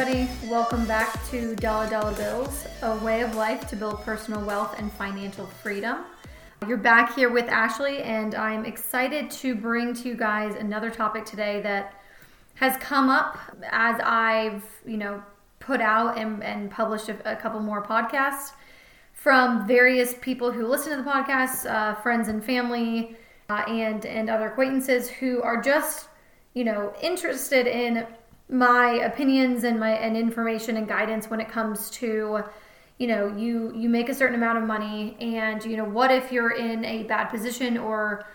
everybody. 0.00 0.30
Welcome 0.48 0.86
back 0.86 1.28
to 1.28 1.54
Dollar 1.56 1.90
Dollar 1.90 2.14
Bills, 2.14 2.66
a 2.80 2.96
way 3.04 3.20
of 3.20 3.34
life 3.34 3.68
to 3.68 3.76
build 3.76 4.00
personal 4.00 4.42
wealth 4.42 4.78
and 4.78 4.90
financial 4.92 5.44
freedom. 5.44 6.04
You're 6.66 6.78
back 6.78 7.14
here 7.14 7.28
with 7.28 7.46
Ashley, 7.48 7.98
and 7.98 8.34
I'm 8.34 8.64
excited 8.64 9.30
to 9.32 9.54
bring 9.54 9.92
to 9.92 10.08
you 10.08 10.14
guys 10.14 10.54
another 10.54 10.90
topic 10.90 11.26
today 11.26 11.60
that 11.62 12.00
has 12.54 12.78
come 12.78 13.10
up 13.10 13.36
as 13.70 14.00
I've, 14.02 14.64
you 14.86 14.96
know, 14.96 15.22
put 15.58 15.82
out 15.82 16.16
and, 16.16 16.42
and 16.42 16.70
published 16.70 17.10
a, 17.10 17.32
a 17.32 17.36
couple 17.36 17.60
more 17.60 17.84
podcasts 17.84 18.52
from 19.12 19.66
various 19.66 20.14
people 20.22 20.50
who 20.50 20.66
listen 20.66 20.96
to 20.96 21.02
the 21.02 21.10
podcast, 21.10 21.70
uh, 21.70 21.94
friends 21.96 22.28
and 22.28 22.42
family, 22.42 23.16
uh, 23.50 23.64
and 23.68 24.06
and 24.06 24.30
other 24.30 24.46
acquaintances 24.46 25.10
who 25.10 25.42
are 25.42 25.60
just, 25.60 26.08
you 26.54 26.64
know, 26.64 26.94
interested 27.02 27.66
in 27.66 28.06
my 28.50 28.94
opinions 29.04 29.64
and 29.64 29.78
my 29.78 29.90
and 29.90 30.16
information 30.16 30.76
and 30.76 30.88
guidance 30.88 31.30
when 31.30 31.40
it 31.40 31.48
comes 31.48 31.88
to 31.90 32.42
you 32.98 33.06
know 33.06 33.28
you 33.36 33.72
you 33.74 33.88
make 33.88 34.08
a 34.08 34.14
certain 34.14 34.34
amount 34.34 34.58
of 34.58 34.64
money 34.64 35.16
and 35.20 35.64
you 35.64 35.76
know 35.76 35.84
what 35.84 36.10
if 36.10 36.32
you're 36.32 36.50
in 36.52 36.84
a 36.84 37.04
bad 37.04 37.26
position 37.26 37.78
or 37.78 38.26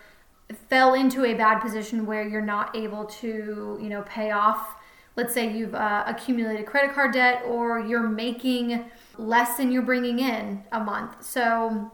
fell 0.68 0.94
into 0.94 1.24
a 1.24 1.34
bad 1.34 1.60
position 1.60 2.06
where 2.06 2.26
you're 2.26 2.40
not 2.40 2.74
able 2.74 3.04
to 3.04 3.78
you 3.80 3.88
know 3.88 4.02
pay 4.02 4.30
off 4.30 4.76
let's 5.16 5.32
say 5.32 5.50
you've 5.50 5.74
uh, 5.74 6.04
accumulated 6.06 6.66
credit 6.66 6.94
card 6.94 7.12
debt 7.12 7.42
or 7.46 7.80
you're 7.80 8.06
making 8.06 8.84
less 9.18 9.56
than 9.56 9.72
you're 9.72 9.82
bringing 9.82 10.18
in 10.18 10.62
a 10.72 10.80
month. 10.80 11.24
So 11.24 11.90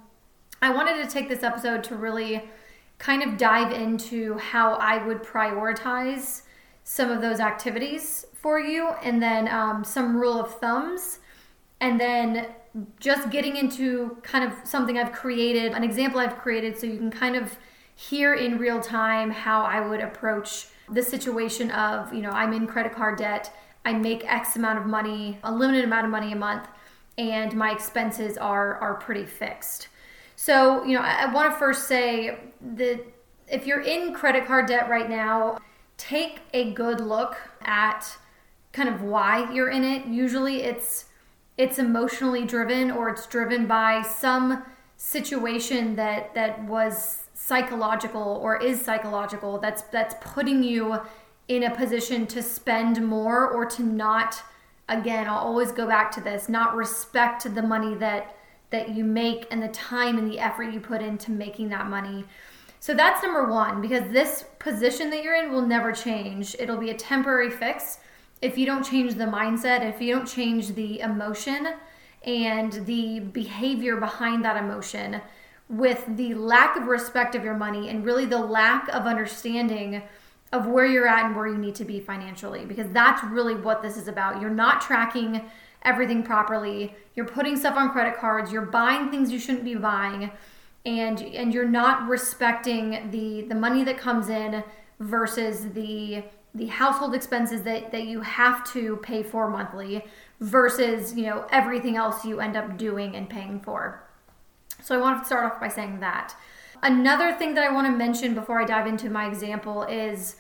i 0.60 0.70
wanted 0.70 1.02
to 1.02 1.10
take 1.12 1.28
this 1.28 1.42
episode 1.42 1.82
to 1.82 1.96
really 1.96 2.48
kind 2.98 3.22
of 3.22 3.36
dive 3.36 3.72
into 3.72 4.38
how 4.38 4.74
i 4.74 5.04
would 5.04 5.22
prioritize 5.24 6.42
some 6.84 7.10
of 7.10 7.20
those 7.20 7.40
activities 7.40 8.26
for 8.34 8.58
you 8.58 8.88
and 9.02 9.22
then 9.22 9.48
um, 9.48 9.84
some 9.84 10.16
rule 10.16 10.38
of 10.40 10.58
thumbs 10.58 11.20
and 11.80 12.00
then 12.00 12.46
just 12.98 13.30
getting 13.30 13.56
into 13.56 14.16
kind 14.22 14.50
of 14.50 14.66
something 14.66 14.98
I've 14.98 15.12
created, 15.12 15.72
an 15.72 15.84
example 15.84 16.20
I've 16.20 16.38
created, 16.38 16.78
so 16.78 16.86
you 16.86 16.96
can 16.96 17.10
kind 17.10 17.36
of 17.36 17.56
hear 17.94 18.34
in 18.34 18.58
real 18.58 18.80
time 18.80 19.30
how 19.30 19.62
I 19.62 19.86
would 19.86 20.00
approach 20.00 20.66
the 20.90 21.02
situation 21.02 21.70
of, 21.72 22.12
you 22.12 22.22
know, 22.22 22.30
I'm 22.30 22.52
in 22.52 22.66
credit 22.66 22.92
card 22.92 23.18
debt, 23.18 23.54
I 23.84 23.92
make 23.92 24.24
X 24.30 24.56
amount 24.56 24.78
of 24.78 24.86
money, 24.86 25.38
a 25.42 25.52
limited 25.52 25.84
amount 25.84 26.06
of 26.06 26.10
money 26.10 26.32
a 26.32 26.36
month, 26.36 26.68
and 27.18 27.54
my 27.54 27.72
expenses 27.72 28.38
are 28.38 28.76
are 28.76 28.94
pretty 28.94 29.26
fixed. 29.26 29.88
So, 30.36 30.84
you 30.84 30.96
know, 30.96 31.02
I, 31.02 31.24
I 31.24 31.32
want 31.32 31.52
to 31.52 31.58
first 31.58 31.86
say 31.86 32.38
that 32.74 33.00
if 33.48 33.66
you're 33.66 33.82
in 33.82 34.14
credit 34.14 34.46
card 34.46 34.66
debt 34.66 34.88
right 34.88 35.10
now, 35.10 35.58
take 36.02 36.40
a 36.52 36.72
good 36.72 37.00
look 37.00 37.36
at 37.60 38.16
kind 38.72 38.88
of 38.88 39.02
why 39.02 39.50
you're 39.52 39.70
in 39.70 39.84
it. 39.84 40.06
Usually 40.06 40.62
it's 40.62 41.06
it's 41.56 41.78
emotionally 41.78 42.44
driven 42.44 42.90
or 42.90 43.08
it's 43.08 43.26
driven 43.26 43.66
by 43.66 44.02
some 44.02 44.64
situation 44.96 45.94
that 45.96 46.34
that 46.34 46.62
was 46.64 47.28
psychological 47.34 48.40
or 48.42 48.60
is 48.60 48.80
psychological 48.80 49.58
that's 49.58 49.82
that's 49.82 50.14
putting 50.20 50.62
you 50.62 50.98
in 51.48 51.64
a 51.64 51.74
position 51.74 52.26
to 52.26 52.42
spend 52.42 53.04
more 53.04 53.48
or 53.48 53.66
to 53.66 53.82
not 53.82 54.42
again 54.88 55.26
I'll 55.28 55.38
always 55.38 55.72
go 55.72 55.86
back 55.86 56.10
to 56.12 56.20
this 56.20 56.48
not 56.48 56.76
respect 56.76 57.52
the 57.54 57.62
money 57.62 57.94
that 57.96 58.36
that 58.70 58.90
you 58.90 59.04
make 59.04 59.46
and 59.50 59.60
the 59.62 59.68
time 59.68 60.18
and 60.18 60.30
the 60.30 60.38
effort 60.38 60.72
you 60.72 60.80
put 60.80 61.02
into 61.02 61.32
making 61.32 61.68
that 61.70 61.86
money 61.88 62.24
so 62.82 62.94
that's 62.94 63.22
number 63.22 63.46
one, 63.46 63.80
because 63.80 64.10
this 64.10 64.44
position 64.58 65.08
that 65.10 65.22
you're 65.22 65.36
in 65.36 65.52
will 65.52 65.64
never 65.64 65.92
change. 65.92 66.56
It'll 66.58 66.78
be 66.78 66.90
a 66.90 66.96
temporary 66.96 67.48
fix 67.48 68.00
if 68.40 68.58
you 68.58 68.66
don't 68.66 68.82
change 68.82 69.14
the 69.14 69.22
mindset, 69.22 69.88
if 69.88 70.00
you 70.00 70.12
don't 70.12 70.26
change 70.26 70.74
the 70.74 70.98
emotion 70.98 71.74
and 72.24 72.72
the 72.84 73.20
behavior 73.20 73.98
behind 73.98 74.44
that 74.44 74.56
emotion 74.56 75.20
with 75.68 76.04
the 76.16 76.34
lack 76.34 76.74
of 76.76 76.88
respect 76.88 77.36
of 77.36 77.44
your 77.44 77.54
money 77.54 77.88
and 77.88 78.04
really 78.04 78.26
the 78.26 78.36
lack 78.36 78.88
of 78.88 79.06
understanding 79.06 80.02
of 80.52 80.66
where 80.66 80.84
you're 80.84 81.06
at 81.06 81.26
and 81.26 81.36
where 81.36 81.46
you 81.46 81.58
need 81.58 81.76
to 81.76 81.84
be 81.84 82.00
financially 82.00 82.64
because 82.64 82.90
that's 82.90 83.22
really 83.22 83.54
what 83.54 83.80
this 83.80 83.96
is 83.96 84.08
about. 84.08 84.40
You're 84.40 84.50
not 84.50 84.80
tracking 84.80 85.40
everything 85.82 86.24
properly. 86.24 86.96
You're 87.14 87.28
putting 87.28 87.56
stuff 87.56 87.76
on 87.76 87.90
credit 87.90 88.18
cards, 88.18 88.50
you're 88.50 88.62
buying 88.62 89.08
things 89.08 89.30
you 89.30 89.38
shouldn't 89.38 89.64
be 89.64 89.76
buying 89.76 90.32
and 90.84 91.20
and 91.22 91.54
you're 91.54 91.68
not 91.68 92.08
respecting 92.08 93.10
the 93.10 93.42
the 93.42 93.54
money 93.54 93.84
that 93.84 93.98
comes 93.98 94.28
in 94.28 94.64
versus 94.98 95.72
the 95.72 96.24
the 96.54 96.66
household 96.66 97.14
expenses 97.14 97.62
that 97.62 97.92
that 97.92 98.04
you 98.04 98.20
have 98.20 98.70
to 98.72 98.96
pay 98.98 99.22
for 99.22 99.48
monthly 99.48 100.04
versus 100.40 101.14
you 101.14 101.24
know 101.24 101.46
everything 101.50 101.96
else 101.96 102.24
you 102.24 102.40
end 102.40 102.56
up 102.56 102.76
doing 102.76 103.14
and 103.14 103.28
paying 103.28 103.60
for. 103.60 104.02
So 104.82 104.96
i 104.96 105.00
want 105.00 105.20
to 105.20 105.26
start 105.26 105.44
off 105.44 105.60
by 105.60 105.68
saying 105.68 106.00
that. 106.00 106.34
Another 106.82 107.32
thing 107.34 107.54
that 107.54 107.64
i 107.64 107.72
want 107.72 107.86
to 107.86 107.92
mention 107.92 108.34
before 108.34 108.60
i 108.60 108.64
dive 108.64 108.88
into 108.88 109.08
my 109.08 109.28
example 109.28 109.84
is 109.84 110.36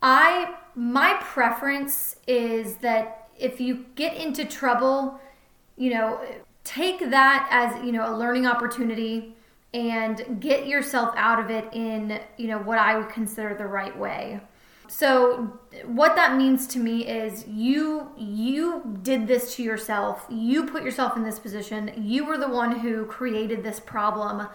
i 0.00 0.54
my 0.76 1.16
preference 1.20 2.16
is 2.28 2.76
that 2.76 3.28
if 3.36 3.60
you 3.60 3.86
get 3.96 4.16
into 4.16 4.44
trouble 4.44 5.20
you 5.76 5.90
know 5.90 6.20
take 6.62 7.10
that 7.10 7.48
as 7.50 7.84
you 7.84 7.90
know 7.90 8.08
a 8.08 8.14
learning 8.16 8.46
opportunity 8.46 9.35
and 9.76 10.40
get 10.40 10.66
yourself 10.66 11.12
out 11.18 11.38
of 11.38 11.50
it 11.50 11.68
in, 11.74 12.18
you 12.38 12.48
know, 12.48 12.58
what 12.58 12.78
I 12.78 12.96
would 12.96 13.10
consider 13.10 13.54
the 13.54 13.66
right 13.66 13.96
way. 13.96 14.40
So 14.88 15.58
what 15.84 16.16
that 16.16 16.36
means 16.36 16.66
to 16.68 16.78
me 16.78 17.06
is 17.06 17.46
you 17.46 18.10
you 18.16 18.98
did 19.02 19.26
this 19.26 19.54
to 19.56 19.62
yourself. 19.62 20.24
You 20.30 20.66
put 20.66 20.82
yourself 20.82 21.14
in 21.16 21.24
this 21.24 21.38
position. 21.38 21.92
You 21.96 22.24
were 22.24 22.38
the 22.38 22.48
one 22.48 22.78
who 22.78 23.04
created 23.04 23.62
this 23.62 23.78
problem. 23.78 24.48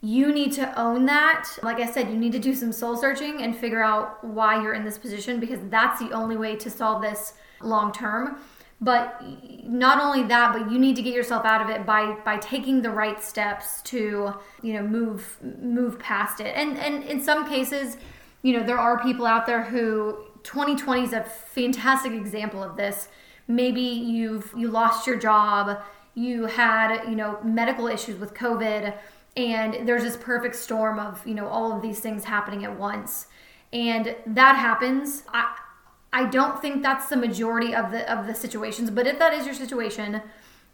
You 0.00 0.32
need 0.32 0.52
to 0.52 0.80
own 0.80 1.04
that. 1.06 1.48
Like 1.62 1.78
I 1.78 1.90
said, 1.90 2.08
you 2.08 2.16
need 2.16 2.32
to 2.32 2.38
do 2.38 2.54
some 2.54 2.72
soul 2.72 2.96
searching 2.96 3.42
and 3.42 3.54
figure 3.54 3.82
out 3.82 4.24
why 4.24 4.62
you're 4.62 4.74
in 4.74 4.84
this 4.84 4.98
position 4.98 5.38
because 5.38 5.60
that's 5.68 6.00
the 6.00 6.12
only 6.12 6.36
way 6.36 6.56
to 6.56 6.70
solve 6.70 7.02
this 7.02 7.34
long 7.60 7.92
term 7.92 8.38
but 8.82 9.22
not 9.64 10.02
only 10.02 10.24
that 10.24 10.52
but 10.52 10.70
you 10.70 10.78
need 10.78 10.96
to 10.96 11.02
get 11.02 11.14
yourself 11.14 11.44
out 11.44 11.62
of 11.62 11.70
it 11.70 11.86
by 11.86 12.16
by 12.24 12.36
taking 12.36 12.82
the 12.82 12.90
right 12.90 13.22
steps 13.22 13.80
to 13.82 14.34
you 14.60 14.72
know 14.74 14.82
move 14.82 15.38
move 15.60 15.98
past 15.98 16.40
it. 16.40 16.52
And 16.54 16.76
and 16.76 17.04
in 17.04 17.22
some 17.22 17.48
cases 17.48 17.96
you 18.42 18.58
know 18.58 18.66
there 18.66 18.78
are 18.78 19.02
people 19.02 19.24
out 19.24 19.46
there 19.46 19.62
who 19.62 20.18
2020 20.42 21.04
is 21.04 21.12
a 21.12 21.22
fantastic 21.22 22.12
example 22.12 22.62
of 22.62 22.76
this. 22.76 23.08
Maybe 23.46 23.80
you've 23.80 24.52
you 24.56 24.68
lost 24.68 25.06
your 25.06 25.16
job 25.16 25.80
you 26.14 26.44
had 26.44 27.04
you 27.08 27.16
know 27.16 27.38
medical 27.42 27.86
issues 27.86 28.18
with 28.20 28.34
covid 28.34 28.94
and 29.36 29.88
there's 29.88 30.02
this 30.02 30.16
perfect 30.16 30.56
storm 30.56 30.98
of 30.98 31.26
you 31.26 31.34
know 31.34 31.46
all 31.46 31.74
of 31.74 31.82
these 31.82 32.00
things 32.00 32.24
happening 32.24 32.64
at 32.64 32.78
once. 32.78 33.28
And 33.72 34.14
that 34.26 34.56
happens. 34.56 35.22
I, 35.32 35.56
I 36.12 36.26
don't 36.26 36.60
think 36.60 36.82
that's 36.82 37.08
the 37.08 37.16
majority 37.16 37.74
of 37.74 37.90
the 37.90 38.10
of 38.12 38.26
the 38.26 38.34
situations, 38.34 38.90
but 38.90 39.06
if 39.06 39.18
that 39.18 39.32
is 39.32 39.46
your 39.46 39.54
situation 39.54 40.22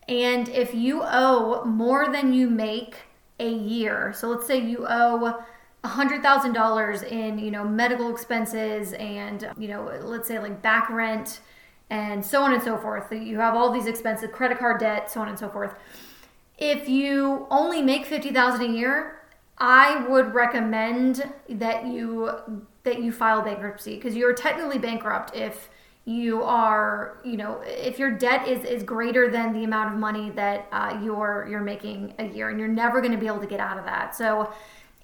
and 0.08 0.48
if 0.48 0.74
you 0.74 1.02
owe 1.04 1.64
more 1.64 2.10
than 2.10 2.32
you 2.32 2.48
make 2.48 2.96
a 3.38 3.50
year, 3.50 4.12
so 4.16 4.28
let's 4.28 4.46
say 4.46 4.58
you 4.58 4.86
owe 4.88 5.44
$100,000 5.84 7.12
in, 7.12 7.38
you 7.38 7.50
know, 7.50 7.64
medical 7.64 8.10
expenses 8.10 8.94
and, 8.94 9.48
you 9.58 9.68
know, 9.68 9.92
let's 10.02 10.26
say 10.26 10.38
like 10.38 10.60
back 10.62 10.88
rent 10.88 11.40
and 11.90 12.24
so 12.24 12.42
on 12.42 12.54
and 12.54 12.62
so 12.62 12.76
forth. 12.78 13.12
You 13.12 13.38
have 13.38 13.54
all 13.54 13.70
these 13.70 13.86
expensive 13.86 14.32
credit 14.32 14.58
card 14.58 14.80
debt, 14.80 15.10
so 15.10 15.20
on 15.20 15.28
and 15.28 15.38
so 15.38 15.48
forth. 15.48 15.74
If 16.58 16.88
you 16.88 17.46
only 17.50 17.82
make 17.82 18.06
50,000 18.06 18.62
a 18.62 18.68
year, 18.68 19.17
I 19.60 20.06
would 20.06 20.34
recommend 20.34 21.32
that 21.48 21.86
you 21.86 22.30
that 22.84 23.02
you 23.02 23.12
file 23.12 23.42
bankruptcy 23.42 23.96
because 23.96 24.14
you're 24.14 24.32
technically 24.32 24.78
bankrupt 24.78 25.34
if 25.34 25.68
you 26.04 26.42
are 26.42 27.20
you 27.24 27.36
know 27.36 27.60
if 27.66 27.98
your 27.98 28.10
debt 28.10 28.48
is 28.48 28.64
is 28.64 28.82
greater 28.82 29.30
than 29.30 29.52
the 29.52 29.64
amount 29.64 29.92
of 29.92 29.98
money 29.98 30.30
that 30.30 30.66
uh, 30.72 30.98
you're 31.02 31.46
you're 31.50 31.60
making 31.60 32.14
a 32.18 32.26
year 32.26 32.50
and 32.50 32.58
you're 32.58 32.68
never 32.68 33.00
going 33.00 33.12
to 33.12 33.18
be 33.18 33.26
able 33.26 33.40
to 33.40 33.46
get 33.46 33.60
out 33.60 33.78
of 33.78 33.84
that. 33.84 34.14
So 34.14 34.52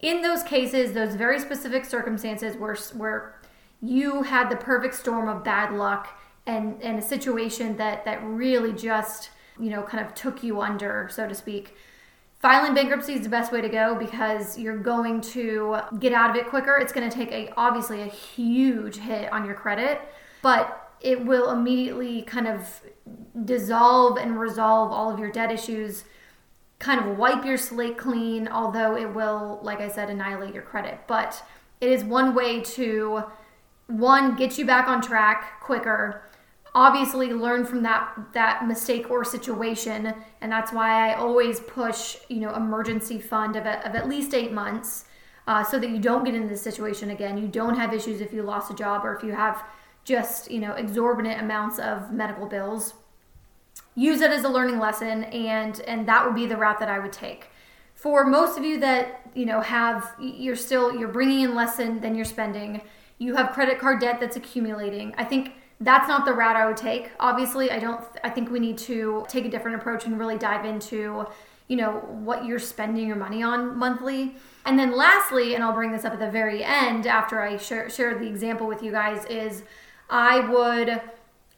in 0.00 0.22
those 0.22 0.42
cases 0.42 0.92
those 0.92 1.14
very 1.14 1.40
specific 1.40 1.84
circumstances 1.84 2.56
where 2.56 2.76
where 2.94 3.40
you 3.82 4.22
had 4.22 4.48
the 4.48 4.56
perfect 4.56 4.94
storm 4.94 5.28
of 5.28 5.42
bad 5.42 5.74
luck 5.74 6.18
and 6.46 6.80
and 6.80 6.98
a 6.98 7.02
situation 7.02 7.76
that 7.76 8.04
that 8.04 8.22
really 8.22 8.72
just 8.72 9.30
you 9.58 9.70
know 9.70 9.82
kind 9.82 10.04
of 10.04 10.14
took 10.14 10.42
you 10.42 10.60
under 10.60 11.08
so 11.10 11.28
to 11.28 11.34
speak 11.34 11.76
Filing 12.44 12.74
bankruptcy 12.74 13.14
is 13.14 13.22
the 13.22 13.30
best 13.30 13.52
way 13.52 13.62
to 13.62 13.70
go 13.70 13.94
because 13.94 14.58
you're 14.58 14.76
going 14.76 15.22
to 15.22 15.78
get 15.98 16.12
out 16.12 16.28
of 16.28 16.36
it 16.36 16.46
quicker. 16.46 16.76
It's 16.76 16.92
going 16.92 17.08
to 17.08 17.16
take 17.16 17.32
a 17.32 17.50
obviously 17.56 18.02
a 18.02 18.06
huge 18.06 18.96
hit 18.96 19.32
on 19.32 19.46
your 19.46 19.54
credit, 19.54 20.02
but 20.42 20.94
it 21.00 21.24
will 21.24 21.50
immediately 21.50 22.20
kind 22.20 22.46
of 22.46 22.82
dissolve 23.46 24.18
and 24.18 24.38
resolve 24.38 24.92
all 24.92 25.10
of 25.10 25.18
your 25.18 25.32
debt 25.32 25.50
issues, 25.50 26.04
kind 26.80 27.00
of 27.00 27.16
wipe 27.16 27.46
your 27.46 27.56
slate 27.56 27.96
clean, 27.96 28.46
although 28.46 28.94
it 28.94 29.14
will, 29.14 29.58
like 29.62 29.80
I 29.80 29.88
said, 29.88 30.10
annihilate 30.10 30.52
your 30.52 30.64
credit. 30.64 30.98
But 31.06 31.42
it 31.80 31.88
is 31.88 32.04
one 32.04 32.34
way 32.34 32.60
to 32.60 33.24
one 33.86 34.36
get 34.36 34.58
you 34.58 34.66
back 34.66 34.86
on 34.86 35.00
track 35.00 35.62
quicker 35.62 36.28
obviously 36.74 37.32
learn 37.32 37.64
from 37.64 37.82
that 37.82 38.12
that 38.32 38.66
mistake 38.66 39.10
or 39.10 39.24
situation. 39.24 40.12
And 40.40 40.50
that's 40.50 40.72
why 40.72 41.10
i 41.10 41.14
always 41.14 41.60
push 41.60 42.16
you 42.28 42.40
know 42.40 42.54
emergency 42.54 43.20
fund 43.20 43.56
of, 43.56 43.66
a, 43.66 43.86
of 43.86 43.94
at 43.94 44.08
least 44.08 44.34
eight 44.34 44.52
months 44.52 45.04
uh, 45.46 45.62
so 45.62 45.78
that 45.78 45.90
you 45.90 45.98
don't 45.98 46.24
get 46.24 46.34
into 46.34 46.48
this 46.48 46.62
situation 46.62 47.10
again. 47.10 47.38
You 47.38 47.48
don't 47.48 47.76
have 47.76 47.92
issues 47.92 48.20
if 48.20 48.32
you 48.32 48.42
lost 48.42 48.70
a 48.70 48.74
job 48.74 49.04
or 49.04 49.14
if 49.14 49.22
you 49.22 49.32
have 49.32 49.62
just 50.04 50.50
you 50.50 50.60
know 50.60 50.72
exorbitant 50.72 51.40
amounts 51.40 51.78
of 51.78 52.12
medical 52.12 52.46
bills. 52.46 52.94
Use 53.94 54.20
it 54.20 54.30
as 54.30 54.44
a 54.44 54.48
learning 54.48 54.78
lesson 54.78 55.24
and 55.24 55.80
and 55.82 56.08
that 56.08 56.26
would 56.26 56.34
be 56.34 56.46
the 56.46 56.56
route 56.56 56.80
that 56.80 56.88
i 56.88 56.98
would 56.98 57.12
take. 57.12 57.50
For 57.94 58.24
most 58.24 58.58
of 58.58 58.64
you 58.64 58.80
that 58.80 59.30
you 59.34 59.46
know 59.46 59.60
have 59.60 60.12
you're 60.20 60.56
still 60.56 60.94
you're 60.96 61.08
bringing 61.08 61.40
in 61.42 61.54
less 61.54 61.76
than, 61.76 62.00
than 62.00 62.14
you're 62.14 62.24
spending 62.24 62.80
you 63.18 63.36
have 63.36 63.52
credit 63.52 63.78
card 63.78 64.00
debt 64.00 64.18
that's 64.20 64.36
accumulating. 64.36 65.14
I 65.16 65.24
think 65.24 65.52
that's 65.84 66.08
not 66.08 66.24
the 66.24 66.32
route 66.32 66.56
I 66.56 66.66
would 66.66 66.76
take. 66.76 67.10
Obviously, 67.20 67.70
I 67.70 67.78
don't 67.78 68.02
I 68.22 68.30
think 68.30 68.50
we 68.50 68.58
need 68.58 68.78
to 68.78 69.24
take 69.28 69.44
a 69.44 69.50
different 69.50 69.76
approach 69.76 70.06
and 70.06 70.18
really 70.18 70.38
dive 70.38 70.64
into, 70.64 71.26
you 71.68 71.76
know, 71.76 71.92
what 71.92 72.44
you're 72.44 72.58
spending 72.58 73.06
your 73.06 73.16
money 73.16 73.42
on 73.42 73.76
monthly. 73.76 74.36
And 74.64 74.78
then 74.78 74.96
lastly, 74.96 75.54
and 75.54 75.62
I'll 75.62 75.74
bring 75.74 75.92
this 75.92 76.04
up 76.04 76.14
at 76.14 76.18
the 76.18 76.30
very 76.30 76.64
end 76.64 77.06
after 77.06 77.40
I 77.40 77.58
share, 77.58 77.90
share 77.90 78.18
the 78.18 78.26
example 78.26 78.66
with 78.66 78.82
you 78.82 78.90
guys 78.90 79.24
is 79.26 79.62
I 80.08 80.40
would 80.40 81.00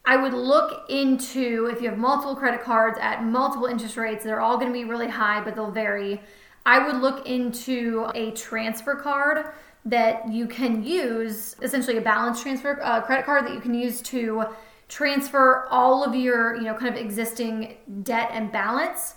I 0.04 0.16
would 0.16 0.34
look 0.34 0.88
into 0.88 1.68
if 1.72 1.80
you 1.80 1.88
have 1.88 1.98
multiple 1.98 2.36
credit 2.36 2.62
cards 2.62 2.98
at 3.00 3.24
multiple 3.24 3.66
interest 3.66 3.96
rates, 3.96 4.22
they're 4.24 4.40
all 4.40 4.56
going 4.56 4.68
to 4.68 4.72
be 4.72 4.84
really 4.84 5.08
high, 5.08 5.40
but 5.40 5.56
they'll 5.56 5.72
vary. 5.72 6.20
I 6.64 6.84
would 6.84 7.00
look 7.00 7.26
into 7.26 8.08
a 8.14 8.30
transfer 8.32 8.96
card 8.96 9.46
that 9.86 10.28
you 10.30 10.48
can 10.48 10.82
use 10.82 11.54
essentially 11.62 11.96
a 11.96 12.00
balance 12.00 12.42
transfer 12.42 12.80
uh, 12.82 13.00
credit 13.00 13.24
card 13.24 13.46
that 13.46 13.54
you 13.54 13.60
can 13.60 13.72
use 13.72 14.02
to 14.02 14.44
transfer 14.88 15.66
all 15.70 16.04
of 16.04 16.14
your 16.14 16.56
you 16.56 16.64
know 16.64 16.74
kind 16.74 16.94
of 16.94 17.00
existing 17.00 17.76
debt 18.02 18.30
and 18.32 18.52
balance. 18.52 19.14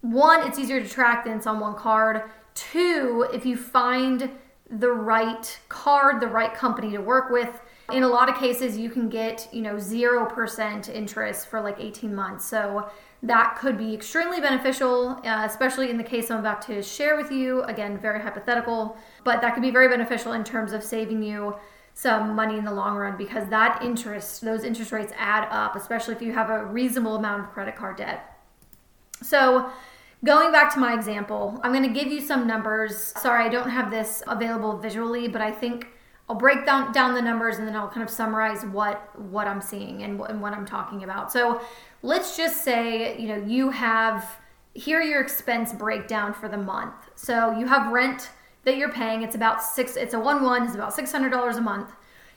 One 0.00 0.46
it's 0.46 0.58
easier 0.58 0.80
to 0.80 0.88
track 0.88 1.24
than 1.24 1.36
it's 1.36 1.46
on 1.46 1.60
one 1.60 1.74
card. 1.74 2.22
Two 2.54 3.28
if 3.32 3.44
you 3.44 3.56
find 3.56 4.30
the 4.70 4.90
right 4.90 5.58
card 5.68 6.20
the 6.20 6.28
right 6.28 6.54
company 6.54 6.92
to 6.92 6.98
work 6.98 7.30
with 7.30 7.60
in 7.92 8.02
a 8.02 8.08
lot 8.08 8.28
of 8.28 8.36
cases 8.36 8.76
you 8.76 8.90
can 8.90 9.08
get 9.08 9.48
you 9.52 9.62
know 9.62 9.76
0% 9.76 10.88
interest 10.88 11.48
for 11.48 11.60
like 11.60 11.78
18 11.78 12.14
months 12.14 12.44
so 12.44 12.90
that 13.22 13.56
could 13.56 13.78
be 13.78 13.94
extremely 13.94 14.40
beneficial, 14.40 15.20
uh, 15.24 15.46
especially 15.48 15.90
in 15.90 15.96
the 15.96 16.02
case 16.02 16.30
I'm 16.30 16.40
about 16.40 16.60
to 16.62 16.82
share 16.82 17.16
with 17.16 17.30
you. 17.30 17.62
Again, 17.62 17.96
very 17.96 18.20
hypothetical, 18.20 18.96
but 19.22 19.40
that 19.40 19.54
could 19.54 19.62
be 19.62 19.70
very 19.70 19.88
beneficial 19.88 20.32
in 20.32 20.42
terms 20.42 20.72
of 20.72 20.82
saving 20.82 21.22
you 21.22 21.54
some 21.94 22.34
money 22.34 22.58
in 22.58 22.64
the 22.64 22.72
long 22.72 22.96
run 22.96 23.16
because 23.16 23.48
that 23.48 23.80
interest, 23.82 24.40
those 24.40 24.64
interest 24.64 24.90
rates 24.90 25.12
add 25.16 25.46
up, 25.50 25.76
especially 25.76 26.14
if 26.14 26.22
you 26.22 26.32
have 26.32 26.50
a 26.50 26.64
reasonable 26.64 27.16
amount 27.16 27.44
of 27.44 27.50
credit 27.50 27.76
card 27.76 27.96
debt. 27.96 28.40
So, 29.22 29.70
going 30.24 30.50
back 30.50 30.72
to 30.74 30.80
my 30.80 30.94
example, 30.94 31.60
I'm 31.62 31.72
going 31.72 31.86
to 31.86 32.00
give 32.00 32.10
you 32.10 32.20
some 32.20 32.46
numbers. 32.46 33.12
Sorry, 33.20 33.44
I 33.44 33.48
don't 33.48 33.70
have 33.70 33.90
this 33.90 34.24
available 34.26 34.78
visually, 34.78 35.28
but 35.28 35.40
I 35.40 35.52
think 35.52 35.88
I'll 36.28 36.36
break 36.36 36.64
down, 36.64 36.92
down 36.92 37.14
the 37.14 37.22
numbers 37.22 37.58
and 37.58 37.66
then 37.66 37.76
I'll 37.76 37.88
kind 37.88 38.02
of 38.02 38.10
summarize 38.10 38.64
what 38.64 39.18
what 39.18 39.46
I'm 39.46 39.60
seeing 39.60 40.02
and, 40.02 40.20
and 40.20 40.40
what 40.40 40.52
I'm 40.52 40.64
talking 40.64 41.04
about. 41.04 41.32
So 41.32 41.60
let's 42.02 42.36
just 42.36 42.64
say, 42.64 43.18
you 43.18 43.28
know, 43.28 43.36
you 43.36 43.70
have 43.70 44.38
here 44.74 45.02
your 45.02 45.20
expense 45.20 45.72
breakdown 45.72 46.32
for 46.32 46.48
the 46.48 46.56
month. 46.56 46.94
So 47.16 47.50
you 47.58 47.66
have 47.66 47.92
rent 47.92 48.30
that 48.64 48.76
you're 48.76 48.92
paying. 48.92 49.22
It's 49.22 49.34
about 49.34 49.62
six. 49.62 49.96
It's 49.96 50.14
a 50.14 50.20
one 50.20 50.42
one. 50.42 50.64
It's 50.64 50.74
about 50.74 50.94
six 50.94 51.12
hundred 51.12 51.30
dollars 51.30 51.56
a 51.56 51.60
month. 51.60 51.90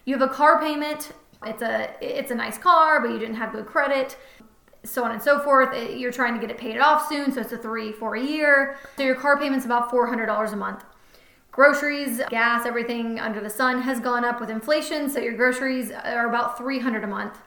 You 0.05 0.17
have 0.17 0.29
a 0.29 0.33
car 0.33 0.59
payment. 0.59 1.11
It's 1.45 1.61
a 1.61 1.95
it's 2.01 2.31
a 2.31 2.35
nice 2.35 2.57
car, 2.57 2.99
but 2.99 3.11
you 3.11 3.19
didn't 3.19 3.35
have 3.35 3.53
good 3.53 3.67
credit. 3.67 4.17
So 4.83 5.03
on 5.03 5.11
and 5.11 5.21
so 5.21 5.39
forth. 5.39 5.73
You're 5.95 6.11
trying 6.11 6.33
to 6.33 6.39
get 6.39 6.51
it 6.51 6.57
paid 6.57 6.79
off 6.79 7.07
soon, 7.07 7.31
so 7.31 7.41
it's 7.41 7.53
a 7.53 7.57
three 7.57 7.91
four 7.91 8.15
a 8.15 8.21
year. 8.21 8.77
So 8.97 9.03
your 9.03 9.15
car 9.15 9.39
payment's 9.39 9.65
about 9.65 9.89
four 9.89 10.07
hundred 10.07 10.25
dollars 10.25 10.51
a 10.51 10.57
month. 10.57 10.83
Groceries, 11.55 12.21
gas, 12.29 12.65
everything 12.65 13.17
under 13.17 13.39
the 13.39 13.49
sun 13.49 13.81
has 13.81 14.01
gone 14.01 14.25
up 14.25 14.41
with 14.41 14.49
inflation. 14.49 15.09
So 15.09 15.21
your 15.21 15.37
groceries 15.37 15.89
are 15.89 16.27
about 16.27 16.57
three 16.57 16.79
hundred 16.79 17.05
a 17.05 17.07
month. 17.07 17.37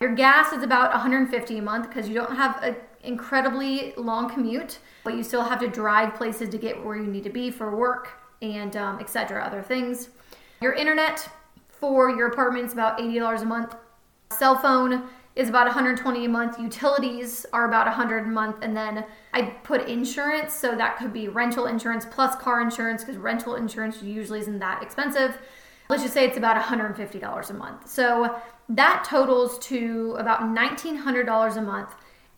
Your 0.00 0.14
gas 0.14 0.52
is 0.52 0.62
about 0.62 0.90
150 0.90 1.56
a 1.56 1.62
month 1.62 1.88
because 1.88 2.06
you 2.06 2.14
don't 2.14 2.36
have 2.36 2.62
an 2.62 2.76
incredibly 3.04 3.94
long 3.96 4.28
commute, 4.28 4.80
but 5.02 5.14
you 5.14 5.22
still 5.22 5.42
have 5.42 5.60
to 5.60 5.68
drive 5.68 6.14
places 6.14 6.50
to 6.50 6.58
get 6.58 6.84
where 6.84 6.96
you 6.96 7.06
need 7.06 7.24
to 7.24 7.30
be 7.30 7.50
for 7.50 7.74
work 7.74 8.10
and 8.42 8.76
um, 8.76 9.00
etc. 9.00 9.42
Other 9.42 9.62
things. 9.62 10.10
Your 10.60 10.74
internet 10.74 11.26
for 11.70 12.10
your 12.10 12.28
apartment 12.28 12.66
is 12.66 12.74
about 12.74 12.98
$80 12.98 13.40
a 13.40 13.44
month. 13.46 13.76
Cell 14.30 14.58
phone 14.58 15.04
is 15.36 15.48
about 15.48 15.66
120 15.66 16.24
a 16.24 16.28
month. 16.28 16.58
Utilities 16.60 17.44
are 17.52 17.66
about 17.66 17.86
100 17.86 18.24
a 18.24 18.28
month, 18.28 18.58
and 18.62 18.76
then 18.76 19.04
I 19.32 19.42
put 19.42 19.88
insurance, 19.88 20.54
so 20.54 20.76
that 20.76 20.96
could 20.96 21.12
be 21.12 21.28
rental 21.28 21.66
insurance 21.66 22.06
plus 22.08 22.36
car 22.36 22.60
insurance 22.60 23.02
because 23.02 23.16
rental 23.16 23.56
insurance 23.56 24.02
usually 24.02 24.40
isn't 24.40 24.60
that 24.60 24.82
expensive. 24.82 25.38
Let's 25.88 26.02
just 26.02 26.14
say 26.14 26.24
it's 26.24 26.38
about 26.38 26.60
$150 26.62 27.50
a 27.50 27.54
month. 27.54 27.88
So 27.88 28.40
that 28.68 29.04
totals 29.08 29.58
to 29.66 30.16
about 30.18 30.40
$1,900 30.40 31.56
a 31.56 31.62
month. 31.62 31.90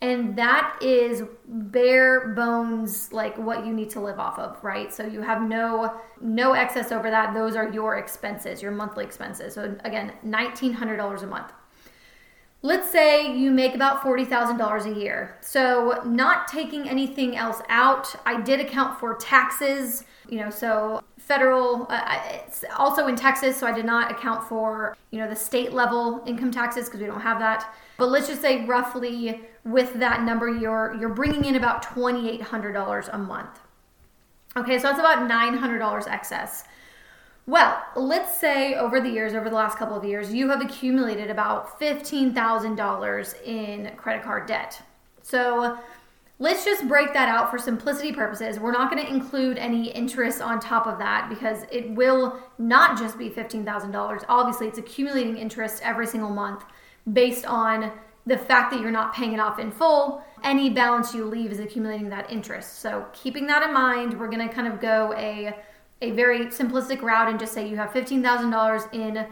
And 0.02 0.36
that 0.36 0.78
is 0.82 1.22
bare 1.46 2.28
bones 2.34 3.12
like 3.12 3.38
what 3.38 3.64
you 3.64 3.72
need 3.72 3.88
to 3.90 4.00
live 4.00 4.18
off 4.18 4.38
of, 4.38 4.62
right? 4.62 4.92
So 4.92 5.06
you 5.06 5.22
have 5.22 5.40
no 5.40 5.98
no 6.20 6.52
excess 6.52 6.92
over 6.92 7.10
that. 7.10 7.32
Those 7.32 7.56
are 7.56 7.70
your 7.70 7.96
expenses, 7.96 8.60
your 8.60 8.72
monthly 8.72 9.04
expenses. 9.04 9.54
So 9.54 9.74
again, 9.84 10.12
$1,900 10.24 11.22
a 11.22 11.26
month. 11.26 11.52
Let's 12.62 12.90
say 12.90 13.36
you 13.36 13.50
make 13.50 13.74
about 13.74 14.02
$40,000 14.02 14.86
a 14.86 14.98
year. 14.98 15.38
So, 15.40 16.02
not 16.04 16.48
taking 16.48 16.88
anything 16.88 17.36
else 17.36 17.60
out, 17.68 18.14
I 18.24 18.40
did 18.40 18.60
account 18.60 18.98
for 18.98 19.14
taxes, 19.14 20.04
you 20.28 20.40
know, 20.40 20.50
so 20.50 21.02
federal 21.26 21.86
uh, 21.90 22.20
it's 22.30 22.64
also 22.76 23.08
in 23.08 23.16
texas 23.16 23.56
so 23.56 23.66
i 23.66 23.72
did 23.72 23.84
not 23.84 24.12
account 24.12 24.44
for 24.44 24.96
you 25.10 25.18
know 25.18 25.28
the 25.28 25.34
state 25.34 25.72
level 25.72 26.22
income 26.24 26.52
taxes 26.52 26.84
because 26.84 27.00
we 27.00 27.06
don't 27.06 27.20
have 27.20 27.38
that. 27.40 27.74
But 27.98 28.10
let's 28.10 28.28
just 28.28 28.42
say 28.42 28.64
roughly 28.66 29.40
with 29.64 29.94
that 29.94 30.22
number 30.22 30.48
you're 30.48 30.96
you're 31.00 31.14
bringing 31.14 31.44
in 31.46 31.56
about 31.56 31.82
$2800 31.82 33.08
a 33.12 33.18
month. 33.18 33.58
Okay 34.56 34.78
so 34.78 34.84
that's 34.84 35.00
about 35.00 35.28
$900 35.28 36.06
excess 36.06 36.64
well 37.46 37.82
let's 37.94 38.38
say 38.38 38.74
over 38.74 39.00
the 39.00 39.08
years 39.08 39.34
over 39.34 39.48
the 39.48 39.56
last 39.56 39.78
couple 39.78 39.96
of 39.96 40.04
years 40.04 40.32
you 40.32 40.48
have 40.48 40.60
accumulated 40.60 41.30
about 41.30 41.78
$15000 41.80 43.42
in 43.44 43.94
credit 43.96 44.22
card 44.22 44.46
debt 44.46 44.82
so 45.22 45.78
Let's 46.38 46.66
just 46.66 46.86
break 46.86 47.14
that 47.14 47.30
out 47.30 47.50
for 47.50 47.56
simplicity 47.56 48.12
purposes. 48.12 48.60
We're 48.60 48.72
not 48.72 48.90
going 48.90 49.02
to 49.02 49.10
include 49.10 49.56
any 49.56 49.90
interest 49.92 50.42
on 50.42 50.60
top 50.60 50.86
of 50.86 50.98
that 50.98 51.30
because 51.30 51.64
it 51.72 51.90
will 51.92 52.38
not 52.58 52.98
just 52.98 53.18
be 53.18 53.30
$15,000. 53.30 54.24
Obviously, 54.28 54.68
it's 54.68 54.76
accumulating 54.76 55.38
interest 55.38 55.80
every 55.82 56.06
single 56.06 56.28
month 56.28 56.64
based 57.10 57.46
on 57.46 57.90
the 58.26 58.36
fact 58.36 58.70
that 58.70 58.80
you're 58.80 58.90
not 58.90 59.14
paying 59.14 59.32
it 59.32 59.40
off 59.40 59.58
in 59.58 59.70
full. 59.70 60.22
Any 60.44 60.68
balance 60.68 61.14
you 61.14 61.24
leave 61.24 61.52
is 61.52 61.58
accumulating 61.58 62.10
that 62.10 62.30
interest. 62.30 62.80
So, 62.80 63.06
keeping 63.14 63.46
that 63.46 63.62
in 63.62 63.72
mind, 63.72 64.20
we're 64.20 64.28
going 64.28 64.46
to 64.46 64.54
kind 64.54 64.70
of 64.70 64.78
go 64.78 65.14
a 65.16 65.56
a 66.02 66.10
very 66.10 66.46
simplistic 66.46 67.02
route 67.02 67.28
and 67.28 67.38
just 67.38 67.52
say 67.52 67.68
you 67.68 67.76
have 67.76 67.90
$15,000 67.90 68.94
in 68.94 69.26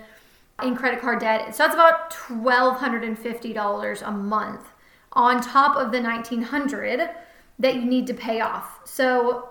in 0.63 0.77
credit 0.77 1.01
card 1.01 1.19
debt. 1.19 1.55
So 1.55 1.65
that's 1.65 1.75
about 1.75 2.13
$1,250 2.13 4.09
a 4.09 4.11
month 4.13 4.69
on 5.13 5.41
top 5.41 5.77
of 5.77 5.91
the 5.91 6.01
1900 6.01 7.11
that 7.59 7.75
you 7.75 7.85
need 7.85 8.07
to 8.07 8.15
pay 8.15 8.41
off. 8.41 8.81
So 8.85 9.49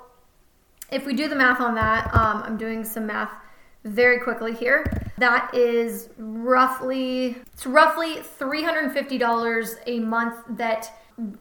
if 0.91 1.05
we 1.05 1.13
do 1.13 1.27
the 1.27 1.35
math 1.35 1.59
on 1.59 1.75
that, 1.75 2.13
um, 2.13 2.43
I'm 2.43 2.57
doing 2.57 2.83
some 2.83 3.07
math 3.07 3.31
very 3.83 4.19
quickly 4.19 4.53
here. 4.53 5.11
That 5.17 5.53
is 5.53 6.09
roughly 6.17 7.37
it's 7.53 7.65
roughly 7.65 8.15
$350 8.39 9.75
a 9.85 9.99
month 9.99 10.35
that 10.51 10.91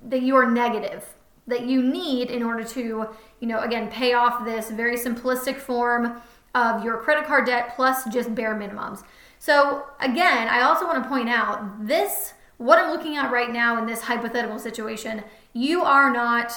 that 0.08 0.22
you 0.22 0.36
are 0.36 0.50
negative 0.50 1.14
that 1.46 1.66
you 1.66 1.82
need 1.82 2.30
in 2.30 2.42
order 2.42 2.64
to, 2.64 3.08
you 3.40 3.48
know, 3.48 3.60
again, 3.60 3.90
pay 3.90 4.12
off 4.14 4.44
this 4.44 4.70
very 4.70 4.96
simplistic 4.96 5.56
form 5.56 6.20
of 6.54 6.84
your 6.84 6.98
credit 6.98 7.26
card 7.26 7.46
debt 7.46 7.72
plus 7.74 8.04
just 8.12 8.34
bare 8.34 8.54
minimums. 8.54 9.02
So, 9.38 9.86
again, 10.00 10.48
I 10.48 10.62
also 10.62 10.86
want 10.86 11.02
to 11.02 11.08
point 11.08 11.28
out 11.28 11.86
this 11.86 12.34
what 12.58 12.78
I'm 12.78 12.90
looking 12.92 13.16
at 13.16 13.32
right 13.32 13.52
now 13.52 13.76
in 13.78 13.86
this 13.86 14.02
hypothetical 14.02 14.58
situation, 14.58 15.24
you 15.52 15.82
are 15.82 16.12
not 16.12 16.52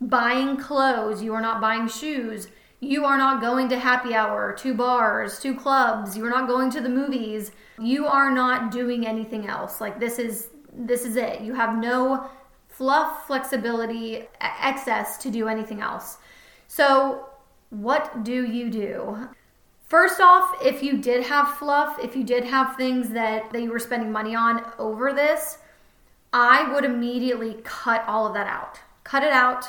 buying 0.00 0.56
clothes, 0.56 1.22
you 1.22 1.34
are 1.34 1.40
not 1.40 1.60
buying 1.60 1.88
shoes, 1.88 2.48
you 2.80 3.04
are 3.04 3.18
not 3.18 3.40
going 3.40 3.68
to 3.70 3.78
happy 3.78 4.14
hour, 4.14 4.52
to 4.58 4.74
bars, 4.74 5.40
to 5.40 5.54
clubs, 5.54 6.16
you 6.16 6.24
are 6.24 6.30
not 6.30 6.46
going 6.46 6.70
to 6.70 6.80
the 6.80 6.88
movies, 6.88 7.50
you 7.80 8.06
are 8.06 8.30
not 8.30 8.70
doing 8.70 9.06
anything 9.06 9.48
else. 9.48 9.80
Like 9.80 9.98
this 9.98 10.18
is 10.18 10.50
this 10.76 11.04
is 11.04 11.16
it. 11.16 11.40
You 11.40 11.54
have 11.54 11.78
no 11.78 12.28
fluff, 12.76 13.26
flexibility, 13.26 14.26
excess 14.40 15.16
to 15.18 15.30
do 15.30 15.48
anything 15.48 15.80
else. 15.80 16.18
So, 16.66 17.28
what 17.70 18.24
do 18.24 18.44
you 18.44 18.70
do? 18.70 19.28
First 19.86 20.20
off, 20.20 20.56
if 20.64 20.82
you 20.82 20.98
did 20.98 21.24
have 21.24 21.56
fluff, 21.56 21.98
if 22.02 22.16
you 22.16 22.24
did 22.24 22.44
have 22.44 22.76
things 22.76 23.10
that, 23.10 23.52
that 23.52 23.62
you 23.62 23.70
were 23.70 23.78
spending 23.78 24.10
money 24.10 24.34
on 24.34 24.64
over 24.78 25.12
this, 25.12 25.58
I 26.32 26.72
would 26.72 26.84
immediately 26.84 27.58
cut 27.62 28.04
all 28.08 28.26
of 28.26 28.34
that 28.34 28.48
out. 28.48 28.80
Cut 29.04 29.22
it 29.22 29.32
out. 29.32 29.66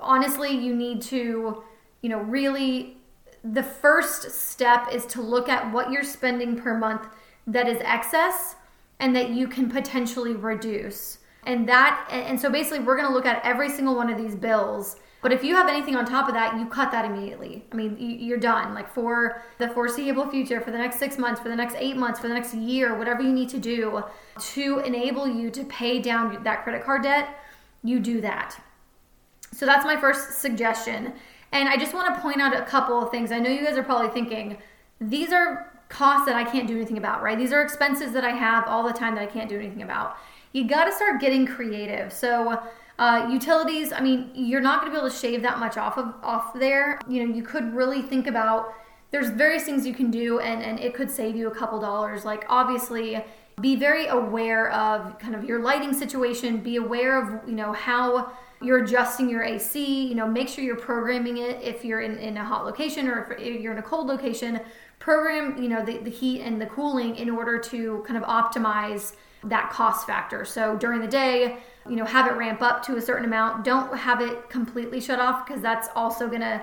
Honestly, 0.00 0.50
you 0.50 0.74
need 0.74 1.00
to, 1.02 1.62
you 2.02 2.08
know, 2.10 2.20
really, 2.20 2.98
the 3.42 3.62
first 3.62 4.30
step 4.32 4.88
is 4.92 5.06
to 5.06 5.22
look 5.22 5.48
at 5.48 5.72
what 5.72 5.90
you're 5.90 6.04
spending 6.04 6.56
per 6.56 6.76
month 6.76 7.06
that 7.46 7.68
is 7.68 7.78
excess 7.82 8.56
and 9.00 9.16
that 9.16 9.30
you 9.30 9.48
can 9.48 9.70
potentially 9.70 10.34
reduce. 10.34 11.18
And 11.44 11.68
that, 11.68 12.08
and 12.10 12.40
so 12.40 12.50
basically, 12.50 12.80
we're 12.80 12.96
gonna 12.96 13.12
look 13.12 13.26
at 13.26 13.44
every 13.44 13.68
single 13.68 13.94
one 13.94 14.10
of 14.10 14.16
these 14.16 14.34
bills 14.34 14.96
but 15.22 15.32
if 15.32 15.44
you 15.44 15.54
have 15.54 15.68
anything 15.68 15.94
on 15.94 16.04
top 16.04 16.26
of 16.26 16.34
that, 16.34 16.58
you 16.58 16.66
cut 16.66 16.90
that 16.90 17.04
immediately. 17.04 17.64
I 17.70 17.76
mean, 17.76 17.96
you're 17.98 18.40
done. 18.40 18.74
Like 18.74 18.92
for 18.92 19.44
the 19.58 19.68
foreseeable 19.68 20.28
future, 20.28 20.60
for 20.60 20.72
the 20.72 20.78
next 20.78 20.98
six 20.98 21.16
months, 21.16 21.40
for 21.40 21.48
the 21.48 21.54
next 21.54 21.76
eight 21.78 21.96
months, 21.96 22.18
for 22.18 22.26
the 22.26 22.34
next 22.34 22.54
year, 22.54 22.98
whatever 22.98 23.22
you 23.22 23.32
need 23.32 23.48
to 23.50 23.58
do 23.60 24.02
to 24.40 24.78
enable 24.80 25.28
you 25.28 25.48
to 25.52 25.64
pay 25.64 26.00
down 26.00 26.42
that 26.42 26.64
credit 26.64 26.84
card 26.84 27.04
debt, 27.04 27.38
you 27.84 28.00
do 28.00 28.20
that. 28.20 28.60
So 29.52 29.64
that's 29.64 29.84
my 29.84 29.96
first 29.96 30.40
suggestion. 30.40 31.12
And 31.52 31.68
I 31.68 31.76
just 31.76 31.94
want 31.94 32.12
to 32.12 32.20
point 32.20 32.40
out 32.40 32.56
a 32.56 32.64
couple 32.64 33.00
of 33.00 33.12
things. 33.12 33.30
I 33.30 33.38
know 33.38 33.48
you 33.48 33.64
guys 33.64 33.76
are 33.76 33.82
probably 33.84 34.08
thinking, 34.08 34.58
these 35.00 35.32
are 35.32 35.72
costs 35.88 36.26
that 36.26 36.34
I 36.34 36.42
can't 36.42 36.66
do 36.66 36.74
anything 36.74 36.98
about, 36.98 37.22
right? 37.22 37.38
These 37.38 37.52
are 37.52 37.62
expenses 37.62 38.12
that 38.12 38.24
I 38.24 38.30
have 38.30 38.66
all 38.66 38.82
the 38.82 38.92
time 38.92 39.14
that 39.14 39.22
I 39.22 39.26
can't 39.26 39.48
do 39.48 39.56
anything 39.56 39.82
about. 39.82 40.16
You 40.52 40.68
got 40.68 40.84
to 40.84 40.92
start 40.92 41.20
getting 41.20 41.46
creative. 41.46 42.12
So, 42.12 42.62
uh, 42.98 43.28
utilities, 43.30 43.92
I 43.92 44.00
mean, 44.00 44.30
you're 44.34 44.60
not 44.60 44.80
going 44.80 44.92
to 44.92 44.96
be 44.96 45.00
able 45.00 45.10
to 45.10 45.16
shave 45.16 45.42
that 45.42 45.58
much 45.58 45.76
off 45.76 45.96
of 45.98 46.14
off 46.22 46.54
there. 46.54 47.00
You 47.08 47.26
know, 47.26 47.34
you 47.34 47.42
could 47.42 47.74
really 47.74 48.02
think 48.02 48.26
about 48.26 48.74
there's 49.10 49.30
various 49.30 49.64
things 49.64 49.86
you 49.86 49.94
can 49.94 50.10
do 50.10 50.40
and, 50.40 50.62
and 50.62 50.80
it 50.80 50.94
could 50.94 51.10
save 51.10 51.36
you 51.36 51.48
a 51.48 51.54
couple 51.54 51.80
dollars. 51.80 52.24
Like 52.24 52.44
obviously 52.48 53.22
be 53.60 53.76
very 53.76 54.06
aware 54.06 54.70
of 54.72 55.18
kind 55.18 55.34
of 55.34 55.44
your 55.44 55.60
lighting 55.60 55.92
situation, 55.92 56.58
be 56.58 56.76
aware 56.76 57.22
of, 57.22 57.48
you 57.48 57.54
know, 57.54 57.72
how 57.72 58.32
you're 58.62 58.84
adjusting 58.84 59.28
your 59.28 59.42
AC, 59.42 60.06
you 60.06 60.14
know, 60.14 60.26
make 60.26 60.48
sure 60.48 60.64
you're 60.64 60.76
programming 60.76 61.38
it 61.38 61.60
if 61.62 61.84
you're 61.84 62.00
in, 62.00 62.16
in 62.18 62.36
a 62.36 62.44
hot 62.44 62.64
location 62.64 63.08
or 63.08 63.36
if 63.38 63.60
you're 63.60 63.72
in 63.72 63.78
a 63.78 63.82
cold 63.82 64.06
location, 64.06 64.60
program, 64.98 65.60
you 65.62 65.68
know, 65.68 65.84
the, 65.84 65.98
the 65.98 66.10
heat 66.10 66.40
and 66.40 66.60
the 66.60 66.66
cooling 66.66 67.16
in 67.16 67.28
order 67.28 67.58
to 67.58 68.04
kind 68.06 68.16
of 68.16 68.22
optimize 68.28 69.14
that 69.44 69.70
cost 69.70 70.06
factor. 70.06 70.44
So 70.44 70.76
during 70.76 71.00
the 71.00 71.08
day, 71.08 71.58
you 71.88 71.96
know, 71.96 72.04
have 72.04 72.26
it 72.26 72.36
ramp 72.36 72.62
up 72.62 72.84
to 72.84 72.96
a 72.96 73.00
certain 73.02 73.24
amount. 73.24 73.64
Don't 73.64 73.96
have 73.96 74.20
it 74.20 74.48
completely 74.48 75.00
shut 75.00 75.18
off 75.18 75.46
because 75.46 75.60
that's 75.60 75.88
also 75.94 76.28
going 76.28 76.42
to 76.42 76.62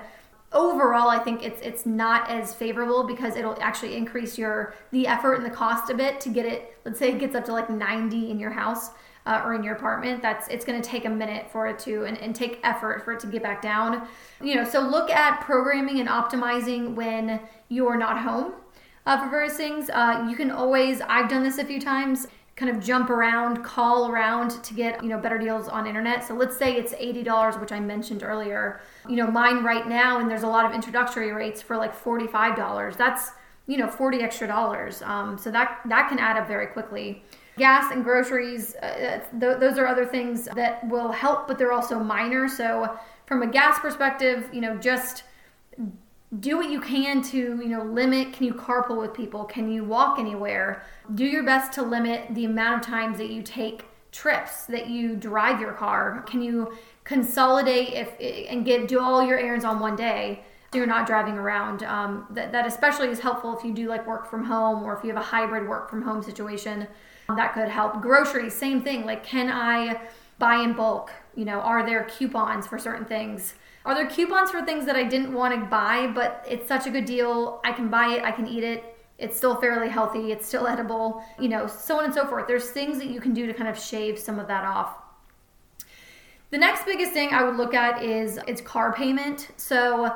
overall 0.52 1.08
I 1.08 1.18
think 1.18 1.44
it's 1.44 1.60
it's 1.60 1.86
not 1.86 2.28
as 2.28 2.54
favorable 2.54 3.04
because 3.04 3.36
it'll 3.36 3.56
actually 3.60 3.96
increase 3.96 4.36
your 4.36 4.74
the 4.90 5.06
effort 5.06 5.34
and 5.34 5.44
the 5.44 5.50
cost 5.50 5.90
a 5.90 5.94
bit 5.94 6.20
to 6.22 6.28
get 6.28 6.44
it 6.44 6.76
let's 6.84 6.98
say 6.98 7.10
it 7.10 7.20
gets 7.20 7.36
up 7.36 7.44
to 7.44 7.52
like 7.52 7.70
90 7.70 8.30
in 8.30 8.38
your 8.38 8.50
house 8.50 8.90
uh, 9.26 9.42
or 9.44 9.54
in 9.54 9.62
your 9.62 9.76
apartment 9.76 10.20
that's 10.20 10.48
it's 10.48 10.64
going 10.64 10.80
to 10.80 10.88
take 10.88 11.04
a 11.04 11.08
minute 11.08 11.48
for 11.52 11.68
it 11.68 11.78
to 11.80 12.04
and, 12.04 12.18
and 12.18 12.34
take 12.34 12.58
effort 12.64 13.04
for 13.04 13.12
it 13.12 13.20
to 13.20 13.28
get 13.28 13.42
back 13.44 13.62
down 13.62 14.08
you 14.42 14.56
know 14.56 14.68
so 14.68 14.80
look 14.80 15.08
at 15.10 15.40
programming 15.42 16.00
and 16.00 16.08
optimizing 16.08 16.94
when 16.94 17.38
you're 17.68 17.96
not 17.96 18.18
home 18.18 18.52
uh, 19.06 19.22
for 19.22 19.30
various 19.30 19.56
things 19.56 19.88
uh, 19.90 20.26
you 20.28 20.34
can 20.34 20.50
always 20.50 21.00
i've 21.02 21.28
done 21.28 21.44
this 21.44 21.58
a 21.58 21.64
few 21.64 21.80
times 21.80 22.26
kind 22.56 22.76
of 22.76 22.82
jump 22.82 23.08
around, 23.08 23.62
call 23.64 24.10
around 24.10 24.62
to 24.62 24.74
get, 24.74 25.02
you 25.02 25.08
know, 25.08 25.18
better 25.18 25.38
deals 25.38 25.68
on 25.68 25.86
internet. 25.86 26.26
So 26.26 26.34
let's 26.34 26.56
say 26.56 26.74
it's 26.76 26.92
$80, 26.92 27.60
which 27.60 27.72
I 27.72 27.80
mentioned 27.80 28.22
earlier. 28.22 28.80
You 29.08 29.16
know, 29.16 29.26
mine 29.30 29.64
right 29.64 29.88
now, 29.88 30.18
and 30.18 30.30
there's 30.30 30.42
a 30.42 30.48
lot 30.48 30.66
of 30.66 30.72
introductory 30.72 31.32
rates 31.32 31.62
for 31.62 31.76
like 31.76 31.96
$45. 31.96 32.96
That's, 32.96 33.30
you 33.66 33.78
know, 33.78 33.88
40 33.88 34.18
extra 34.18 34.46
dollars. 34.46 35.00
Um, 35.02 35.38
so 35.38 35.50
that, 35.50 35.80
that 35.86 36.08
can 36.08 36.18
add 36.18 36.36
up 36.36 36.46
very 36.46 36.66
quickly. 36.66 37.22
Gas 37.56 37.92
and 37.92 38.04
groceries, 38.04 38.74
uh, 38.76 39.20
th- 39.38 39.58
those 39.58 39.78
are 39.78 39.86
other 39.86 40.04
things 40.04 40.44
that 40.54 40.86
will 40.88 41.12
help, 41.12 41.48
but 41.48 41.56
they're 41.56 41.72
also 41.72 41.98
minor. 41.98 42.48
So 42.48 42.98
from 43.26 43.42
a 43.42 43.46
gas 43.46 43.78
perspective, 43.78 44.48
you 44.52 44.60
know, 44.60 44.76
just 44.76 45.24
do 46.38 46.56
what 46.56 46.70
you 46.70 46.80
can 46.80 47.22
to 47.22 47.36
you 47.36 47.68
know 47.68 47.82
limit 47.82 48.32
can 48.32 48.46
you 48.46 48.54
carpool 48.54 49.00
with 49.00 49.12
people? 49.14 49.44
Can 49.44 49.70
you 49.70 49.84
walk 49.84 50.18
anywhere? 50.18 50.84
Do 51.14 51.24
your 51.24 51.42
best 51.42 51.72
to 51.72 51.82
limit 51.82 52.34
the 52.34 52.44
amount 52.44 52.82
of 52.82 52.86
times 52.86 53.18
that 53.18 53.30
you 53.30 53.42
take 53.42 53.84
trips 54.12 54.64
that 54.66 54.88
you 54.88 55.16
drive 55.16 55.60
your 55.60 55.72
car. 55.72 56.22
Can 56.22 56.42
you 56.42 56.76
consolidate 57.04 57.92
if 57.92 58.48
and 58.48 58.64
get 58.64 58.88
do 58.88 59.00
all 59.00 59.24
your 59.24 59.38
errands 59.38 59.64
on 59.64 59.80
one 59.80 59.96
day 59.96 60.44
so 60.72 60.78
you're 60.78 60.86
not 60.86 61.06
driving 61.06 61.34
around? 61.34 61.82
Um, 61.82 62.26
that, 62.30 62.52
that 62.52 62.66
especially 62.66 63.08
is 63.08 63.20
helpful 63.20 63.56
if 63.56 63.64
you 63.64 63.72
do 63.72 63.88
like 63.88 64.06
work 64.06 64.28
from 64.28 64.44
home 64.44 64.82
or 64.82 64.96
if 64.96 65.04
you 65.04 65.10
have 65.10 65.20
a 65.20 65.24
hybrid 65.26 65.68
work 65.68 65.90
from 65.90 66.02
home 66.02 66.22
situation. 66.22 66.86
That 67.28 67.54
could 67.54 67.68
help. 67.68 68.00
Groceries 68.00 68.54
same 68.54 68.82
thing. 68.82 69.06
Like 69.06 69.24
can 69.24 69.50
i 69.50 70.00
buy 70.38 70.56
in 70.56 70.72
bulk? 70.72 71.12
You 71.36 71.44
know 71.44 71.60
are 71.60 71.86
there 71.86 72.04
coupons 72.04 72.66
for 72.66 72.78
certain 72.78 73.04
things 73.04 73.54
are 73.84 73.94
there 73.94 74.06
coupons 74.06 74.50
for 74.50 74.64
things 74.64 74.84
that 74.86 74.96
I 74.96 75.04
didn't 75.04 75.32
want 75.32 75.54
to 75.54 75.66
buy, 75.66 76.06
but 76.06 76.44
it's 76.48 76.68
such 76.68 76.86
a 76.86 76.90
good 76.90 77.06
deal? 77.06 77.60
I 77.64 77.72
can 77.72 77.88
buy 77.88 78.14
it, 78.14 78.22
I 78.22 78.30
can 78.30 78.46
eat 78.46 78.62
it. 78.62 78.84
It's 79.18 79.36
still 79.36 79.56
fairly 79.56 79.88
healthy, 79.88 80.32
it's 80.32 80.46
still 80.46 80.66
edible, 80.74 81.24
you 81.38 81.48
know, 81.48 81.66
so 81.66 81.98
on 81.98 82.04
and 82.04 82.14
so 82.14 82.26
forth. 82.26 82.46
There's 82.46 82.70
things 82.70 82.98
that 82.98 83.08
you 83.08 83.20
can 83.20 83.32
do 83.32 83.46
to 83.46 83.54
kind 83.54 83.68
of 83.68 83.78
shave 83.78 84.18
some 84.18 84.38
of 84.38 84.48
that 84.48 84.64
off. 84.64 84.96
The 86.50 86.58
next 86.58 86.84
biggest 86.84 87.12
thing 87.12 87.30
I 87.30 87.44
would 87.44 87.56
look 87.56 87.74
at 87.74 88.02
is 88.02 88.38
its 88.48 88.60
car 88.60 88.92
payment. 88.92 89.48
So 89.56 90.14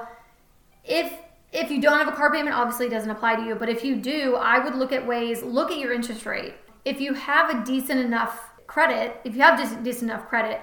if 0.85 1.13
if 1.53 1.71
you 1.71 1.81
don't 1.81 1.99
have 1.99 2.09
a 2.09 2.17
car 2.17 2.33
payment, 2.33 2.57
obviously 2.57 2.87
it 2.87 2.91
doesn't 2.91 3.11
apply 3.11 3.37
to 3.37 3.45
you, 3.45 3.55
but 3.55 3.69
if 3.69 3.85
you 3.85 3.95
do, 3.95 4.35
I 4.35 4.59
would 4.59 4.75
look 4.75 4.91
at 4.91 5.07
ways, 5.07 5.41
look 5.41 5.71
at 5.71 5.79
your 5.79 5.93
interest 5.93 6.27
rate. 6.27 6.55
If 6.85 7.01
you 7.01 7.15
have 7.15 7.49
a 7.49 7.65
decent 7.65 8.01
enough 8.01 8.51
credit, 8.67 9.21
if 9.23 9.37
you 9.37 9.43
have 9.43 9.85
decent 9.85 10.11
enough 10.11 10.29
credit, 10.29 10.61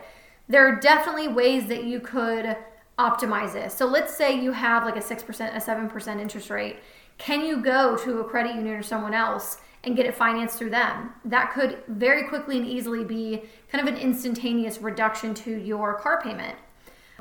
there 0.50 0.68
are 0.68 0.76
definitely 0.76 1.30
ways 1.30 1.68
that 1.68 1.86
you 1.86 2.02
could 2.02 2.58
optimize 3.02 3.54
this. 3.54 3.74
So 3.74 3.86
let's 3.86 4.16
say 4.16 4.40
you 4.40 4.52
have 4.52 4.86
like 4.86 4.96
a 4.96 5.00
6%, 5.00 5.56
a 5.56 5.60
7% 5.60 6.20
interest 6.20 6.50
rate. 6.50 6.78
Can 7.18 7.46
you 7.46 7.62
go 7.62 7.98
to 7.98 8.20
a 8.20 8.24
credit 8.24 8.56
union 8.56 8.76
or 8.76 8.84
someone 8.84 9.14
else 9.14 9.58
and 9.84 9.96
get 9.96 10.06
it 10.06 10.16
financed 10.16 10.58
through 10.58 10.70
them? 10.70 11.12
That 11.26 11.54
could 11.54 11.84
very 11.88 12.28
quickly 12.28 12.58
and 12.58 12.66
easily 12.66 13.04
be 13.04 13.44
kind 13.72 13.88
of 13.88 13.94
an 13.94 14.00
instantaneous 14.00 14.80
reduction 14.80 15.34
to 15.36 15.52
your 15.52 15.96
car 15.96 16.22
payment. 16.22 16.56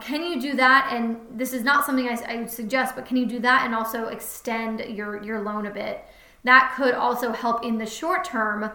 Can 0.00 0.22
you 0.24 0.40
do 0.40 0.54
that? 0.56 0.90
And 0.92 1.18
this 1.30 1.52
is 1.52 1.62
not 1.62 1.84
something 1.84 2.08
I, 2.08 2.18
I 2.26 2.36
would 2.36 2.50
suggest, 2.50 2.94
but 2.94 3.04
can 3.06 3.16
you 3.16 3.26
do 3.26 3.38
that 3.40 3.66
and 3.66 3.74
also 3.74 4.06
extend 4.06 4.80
your, 4.80 5.22
your 5.22 5.40
loan 5.40 5.66
a 5.66 5.70
bit? 5.70 6.04
That 6.44 6.72
could 6.76 6.94
also 6.94 7.32
help 7.32 7.64
in 7.64 7.78
the 7.78 7.86
short 7.86 8.24
term 8.24 8.70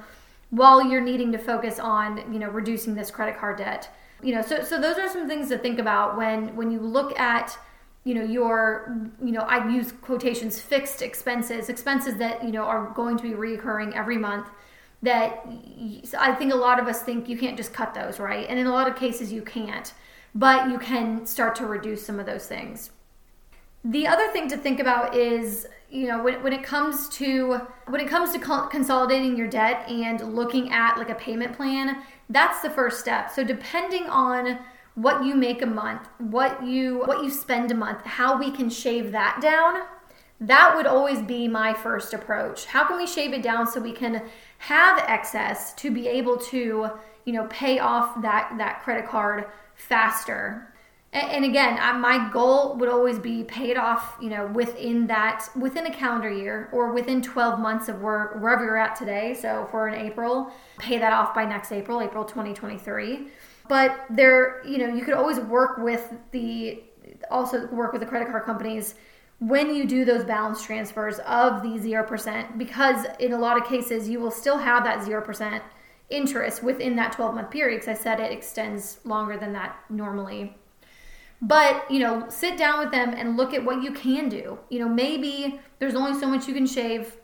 while 0.51 0.87
you're 0.87 1.01
needing 1.01 1.31
to 1.31 1.37
focus 1.37 1.79
on, 1.79 2.31
you 2.31 2.39
know, 2.39 2.49
reducing 2.49 2.93
this 2.93 3.09
credit 3.09 3.37
card 3.37 3.57
debt 3.57 3.89
you 4.25 4.33
know 4.33 4.41
so 4.41 4.63
so 4.63 4.79
those 4.81 4.97
are 4.97 5.07
some 5.07 5.27
things 5.27 5.49
to 5.49 5.57
think 5.57 5.79
about 5.79 6.17
when 6.17 6.55
when 6.55 6.71
you 6.71 6.79
look 6.79 7.17
at 7.19 7.57
you 8.03 8.13
know 8.13 8.23
your 8.23 8.97
you 9.23 9.31
know 9.31 9.41
i 9.41 9.67
use 9.69 9.91
quotations 9.91 10.59
fixed 10.59 11.01
expenses 11.01 11.69
expenses 11.69 12.17
that 12.17 12.43
you 12.43 12.51
know 12.51 12.63
are 12.63 12.91
going 12.95 13.17
to 13.17 13.23
be 13.23 13.31
reoccurring 13.31 13.93
every 13.95 14.17
month 14.17 14.47
that 15.01 15.45
i 16.17 16.33
think 16.33 16.51
a 16.51 16.55
lot 16.55 16.79
of 16.79 16.87
us 16.87 17.03
think 17.03 17.29
you 17.29 17.37
can't 17.37 17.57
just 17.57 17.73
cut 17.73 17.93
those 17.93 18.19
right? 18.19 18.47
And 18.49 18.57
in 18.57 18.65
a 18.65 18.71
lot 18.71 18.87
of 18.87 18.95
cases 18.95 19.31
you 19.31 19.41
can't 19.41 19.93
but 20.35 20.69
you 20.69 20.77
can 20.77 21.25
start 21.25 21.55
to 21.55 21.65
reduce 21.65 22.05
some 22.05 22.19
of 22.19 22.25
those 22.25 22.45
things. 22.45 22.91
The 23.85 24.05
other 24.05 24.29
thing 24.31 24.49
to 24.49 24.57
think 24.57 24.81
about 24.81 25.15
is 25.15 25.67
you 25.89 26.07
know 26.07 26.21
when, 26.21 26.43
when 26.43 26.51
it 26.51 26.63
comes 26.63 27.07
to 27.09 27.61
when 27.87 28.01
it 28.01 28.07
comes 28.07 28.33
to 28.33 28.39
consolidating 28.69 29.37
your 29.37 29.47
debt 29.47 29.87
and 29.87 30.35
looking 30.35 30.71
at 30.71 30.97
like 30.97 31.09
a 31.09 31.15
payment 31.15 31.55
plan 31.55 32.01
that's 32.29 32.61
the 32.61 32.69
first 32.69 32.99
step. 32.99 33.31
So 33.31 33.43
depending 33.43 34.03
on 34.09 34.59
what 34.95 35.25
you 35.25 35.35
make 35.35 35.61
a 35.61 35.65
month 35.65 36.07
what 36.19 36.65
you 36.65 36.99
what 36.99 37.21
you 37.21 37.29
spend 37.29 37.69
a 37.69 37.75
month 37.75 38.01
how 38.05 38.39
we 38.39 38.49
can 38.49 38.69
shave 38.69 39.11
that 39.11 39.37
down 39.41 39.81
that 40.39 40.75
would 40.75 40.85
always 40.85 41.21
be 41.21 41.47
my 41.47 41.73
first 41.73 42.13
approach. 42.13 42.65
How 42.65 42.85
can 42.85 42.97
we 42.97 43.07
shave 43.07 43.31
it 43.33 43.41
down 43.41 43.67
so 43.67 43.79
we 43.79 43.93
can 43.93 44.21
have 44.57 44.99
excess 45.07 45.73
to 45.75 45.89
be 45.91 46.07
able 46.07 46.37
to 46.37 46.89
you 47.25 47.33
know 47.33 47.47
pay 47.49 47.79
off 47.79 48.21
that 48.21 48.53
that 48.57 48.83
credit 48.83 49.07
card 49.07 49.45
faster 49.75 50.73
and 51.15 51.45
again 51.45 51.75
my 52.01 52.29
goal 52.31 52.75
would 52.75 52.89
always 52.89 53.17
be 53.19 53.43
paid 53.43 53.77
off 53.77 54.15
you 54.21 54.29
know 54.29 54.47
within 54.47 55.07
that 55.07 55.47
within 55.55 55.85
a 55.85 55.93
calendar 55.93 56.31
year 56.31 56.69
or 56.73 56.91
within 56.91 57.21
12 57.21 57.59
months 57.59 57.87
of 57.87 58.01
where, 58.01 58.37
wherever 58.39 58.63
you're 58.63 58.77
at 58.77 58.95
today. 58.95 59.33
So 59.33 59.67
for 59.71 59.87
in 59.87 59.95
april 59.95 60.51
pay 60.77 60.97
that 60.97 61.13
off 61.13 61.33
by 61.33 61.45
next 61.45 61.71
april 61.71 62.01
april 62.01 62.25
2023 62.25 63.27
but 63.67 64.05
there 64.09 64.65
you 64.65 64.77
know 64.77 64.93
you 64.93 65.03
could 65.03 65.13
always 65.13 65.39
work 65.39 65.77
with 65.77 66.13
the 66.31 66.83
also 67.31 67.67
work 67.67 67.93
with 67.93 68.01
the 68.01 68.07
credit 68.07 68.29
card 68.29 68.43
companies 68.43 68.95
when 69.39 69.75
you 69.75 69.85
do 69.85 70.05
those 70.05 70.23
balance 70.23 70.63
transfers 70.63 71.19
of 71.19 71.61
the 71.61 71.69
0% 71.69 72.57
because 72.57 73.05
in 73.19 73.33
a 73.33 73.37
lot 73.37 73.57
of 73.57 73.67
cases 73.67 74.07
you 74.07 74.19
will 74.19 74.31
still 74.31 74.57
have 74.57 74.83
that 74.83 74.99
0% 74.99 75.61
interest 76.09 76.63
within 76.63 76.95
that 76.95 77.11
12 77.11 77.35
month 77.35 77.51
period 77.51 77.81
because 77.81 77.99
i 77.99 78.01
said 78.01 78.19
it 78.19 78.31
extends 78.31 78.99
longer 79.03 79.37
than 79.37 79.53
that 79.53 79.77
normally 79.89 80.55
But, 81.47 81.89
you 81.91 81.99
know, 81.99 82.25
sit 82.29 82.57
down 82.57 82.79
with 82.79 82.91
them 82.91 83.13
and 83.13 83.37
look 83.37 83.53
at 83.53 83.63
what 83.63 83.83
you 83.83 83.91
can 83.91 84.29
do. 84.29 84.57
You 84.69 84.79
know, 84.79 84.89
maybe 84.89 85.59
there's 85.77 85.93
only 85.93 86.19
so 86.19 86.27
much 86.27 86.47
you 86.47 86.55
can 86.55 86.65
shave. 86.65 87.17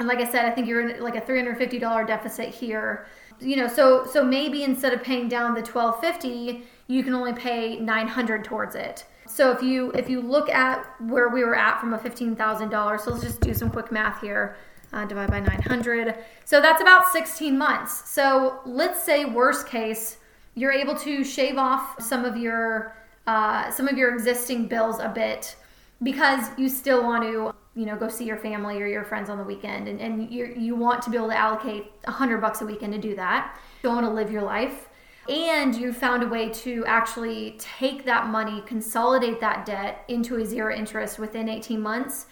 And 0.00 0.08
like 0.08 0.18
I 0.18 0.28
said, 0.28 0.46
I 0.46 0.50
think 0.50 0.66
you're 0.66 0.88
in 0.88 1.00
like 1.02 1.14
a 1.14 1.20
$350 1.20 2.06
deficit 2.06 2.48
here. 2.48 3.06
You 3.38 3.56
know, 3.56 3.68
so 3.68 4.04
so 4.04 4.24
maybe 4.24 4.64
instead 4.64 4.92
of 4.92 5.02
paying 5.02 5.28
down 5.28 5.54
the 5.54 5.60
1250, 5.60 6.64
you 6.88 7.04
can 7.04 7.14
only 7.14 7.34
pay 7.34 7.78
900 7.78 8.44
towards 8.44 8.74
it. 8.74 9.04
So 9.28 9.52
if 9.52 9.62
you 9.62 9.92
if 9.92 10.10
you 10.10 10.20
look 10.22 10.48
at 10.48 10.84
where 11.00 11.28
we 11.28 11.44
were 11.44 11.56
at 11.56 11.78
from 11.78 11.94
a 11.94 11.98
$15,000, 11.98 13.00
so 13.00 13.10
let's 13.10 13.22
just 13.22 13.40
do 13.40 13.54
some 13.54 13.70
quick 13.70 13.92
math 13.92 14.20
here. 14.20 14.56
Uh, 14.92 15.04
divide 15.04 15.30
by 15.30 15.40
900. 15.40 16.16
So 16.44 16.60
that's 16.60 16.80
about 16.80 17.08
16 17.08 17.58
months. 17.58 18.08
So 18.08 18.60
let's 18.64 19.02
say 19.02 19.24
worst 19.24 19.66
case, 19.66 20.16
you're 20.54 20.72
able 20.72 20.94
to 20.96 21.22
shave 21.22 21.58
off 21.58 22.00
some 22.02 22.24
of 22.24 22.36
your 22.36 22.96
uh, 23.26 23.70
some 23.70 23.88
of 23.88 23.96
your 23.98 24.14
existing 24.14 24.68
bills 24.68 24.98
a 25.00 25.08
bit 25.08 25.56
because 26.02 26.50
you 26.58 26.68
still 26.68 27.02
want 27.02 27.22
to 27.24 27.52
you 27.74 27.86
know 27.86 27.96
go 27.96 28.08
see 28.08 28.24
your 28.24 28.36
family 28.36 28.80
or 28.80 28.86
your 28.86 29.04
friends 29.04 29.28
on 29.28 29.38
the 29.38 29.44
weekend. 29.44 29.88
And, 29.88 30.00
and 30.00 30.30
you 30.30 30.54
you 30.56 30.74
want 30.74 31.02
to 31.02 31.10
be 31.10 31.16
able 31.16 31.28
to 31.28 31.36
allocate 31.36 31.92
100 32.04 32.38
bucks 32.40 32.60
a 32.62 32.66
weekend 32.66 32.92
to 32.94 32.98
do 32.98 33.14
that. 33.16 33.58
You 33.82 33.90
want 33.90 34.06
to 34.06 34.12
live 34.12 34.30
your 34.30 34.42
life. 34.42 34.88
And 35.28 35.74
you 35.74 35.92
found 35.92 36.22
a 36.22 36.28
way 36.28 36.50
to 36.50 36.84
actually 36.86 37.56
take 37.58 38.04
that 38.04 38.28
money 38.28 38.62
consolidate 38.64 39.40
that 39.40 39.66
debt 39.66 40.04
into 40.06 40.36
a 40.36 40.46
zero 40.46 40.74
interest 40.74 41.18
within 41.18 41.48
18 41.48 41.80
months. 41.80 42.26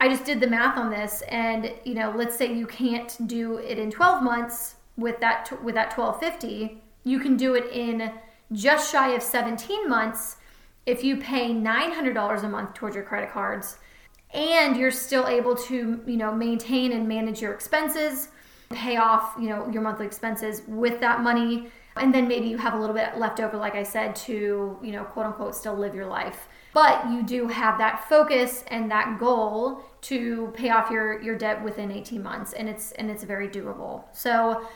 I 0.00 0.08
just 0.08 0.24
did 0.24 0.40
the 0.40 0.46
math 0.46 0.78
on 0.78 0.90
this 0.90 1.22
and 1.28 1.72
you 1.84 1.94
know 1.94 2.12
let's 2.16 2.36
say 2.36 2.52
you 2.52 2.66
can't 2.66 3.16
do 3.28 3.58
it 3.58 3.78
in 3.78 3.90
12 3.90 4.22
months 4.22 4.76
with 4.96 5.20
that 5.20 5.50
with 5.62 5.74
that 5.74 5.96
1250 5.96 6.82
you 7.04 7.18
can 7.18 7.36
do 7.36 7.54
it 7.54 7.70
in 7.72 8.12
just 8.52 8.90
shy 8.90 9.10
of 9.14 9.22
17 9.22 9.88
months 9.88 10.36
if 10.86 11.04
you 11.04 11.16
pay 11.16 11.50
$900 11.50 12.42
a 12.42 12.48
month 12.48 12.74
towards 12.74 12.96
your 12.96 13.04
credit 13.04 13.30
cards 13.30 13.78
and 14.34 14.76
you're 14.76 14.90
still 14.90 15.26
able 15.28 15.54
to, 15.54 16.00
you 16.06 16.16
know, 16.16 16.32
maintain 16.32 16.92
and 16.92 17.06
manage 17.06 17.40
your 17.42 17.52
expenses, 17.52 18.28
pay 18.70 18.96
off, 18.96 19.34
you 19.38 19.48
know, 19.48 19.68
your 19.70 19.82
monthly 19.82 20.06
expenses 20.06 20.62
with 20.66 21.00
that 21.00 21.20
money, 21.20 21.68
and 21.96 22.14
then 22.14 22.26
maybe 22.26 22.46
you 22.46 22.56
have 22.56 22.74
a 22.74 22.78
little 22.78 22.94
bit 22.94 23.18
left 23.18 23.40
over 23.40 23.56
like 23.56 23.74
I 23.74 23.82
said 23.82 24.16
to, 24.16 24.78
you 24.82 24.92
know, 24.92 25.04
quote 25.04 25.26
unquote 25.26 25.54
still 25.54 25.74
live 25.74 25.94
your 25.94 26.06
life. 26.06 26.48
But 26.72 27.10
you 27.10 27.22
do 27.22 27.48
have 27.48 27.76
that 27.78 28.08
focus 28.08 28.64
and 28.68 28.90
that 28.90 29.18
goal 29.20 29.84
to 30.02 30.50
pay 30.54 30.70
off 30.70 30.90
your 30.90 31.20
your 31.20 31.36
debt 31.36 31.62
within 31.62 31.92
18 31.92 32.22
months 32.22 32.54
and 32.54 32.68
it's 32.68 32.92
and 32.92 33.10
it's 33.10 33.24
very 33.24 33.48
doable. 33.48 34.04
So 34.12 34.66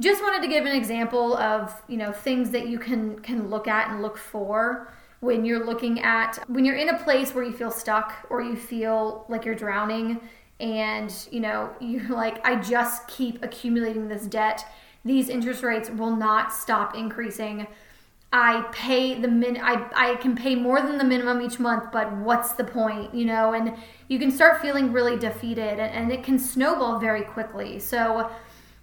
just 0.00 0.22
wanted 0.22 0.42
to 0.42 0.48
give 0.48 0.64
an 0.64 0.74
example 0.74 1.36
of 1.36 1.80
you 1.86 1.96
know 1.96 2.10
things 2.10 2.50
that 2.50 2.68
you 2.68 2.78
can 2.78 3.18
can 3.20 3.48
look 3.48 3.68
at 3.68 3.90
and 3.90 4.02
look 4.02 4.16
for 4.16 4.92
when 5.20 5.44
you're 5.44 5.64
looking 5.64 6.00
at 6.00 6.38
when 6.48 6.64
you're 6.64 6.76
in 6.76 6.88
a 6.88 6.98
place 6.98 7.34
where 7.34 7.44
you 7.44 7.52
feel 7.52 7.70
stuck 7.70 8.26
or 8.30 8.40
you 8.40 8.56
feel 8.56 9.26
like 9.28 9.44
you're 9.44 9.54
drowning 9.54 10.18
and 10.58 11.28
you 11.30 11.40
know 11.40 11.70
you're 11.80 12.08
like 12.08 12.44
i 12.46 12.56
just 12.56 13.06
keep 13.08 13.42
accumulating 13.44 14.08
this 14.08 14.26
debt. 14.26 14.64
These 15.02 15.30
interest 15.30 15.62
rates 15.62 15.88
will 15.88 16.14
not 16.14 16.52
stop 16.52 16.94
increasing. 16.94 17.66
I 18.32 18.66
pay 18.70 19.18
the 19.18 19.28
min 19.28 19.58
I, 19.60 19.86
I 19.94 20.14
can 20.16 20.36
pay 20.36 20.54
more 20.54 20.80
than 20.80 20.98
the 20.98 21.04
minimum 21.04 21.40
each 21.40 21.58
month 21.58 21.90
but 21.90 22.12
what's 22.12 22.52
the 22.52 22.64
point? 22.64 23.14
You 23.14 23.24
know 23.24 23.54
and 23.54 23.76
you 24.08 24.18
can 24.18 24.30
start 24.30 24.60
feeling 24.62 24.92
really 24.92 25.16
defeated 25.16 25.80
and, 25.80 25.92
and 25.92 26.12
it 26.12 26.22
can 26.22 26.38
snowball 26.38 26.98
very 27.00 27.22
quickly. 27.22 27.78
So 27.80 28.30